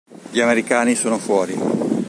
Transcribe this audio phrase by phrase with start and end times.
[0.31, 1.99] Gli americani sono fuori.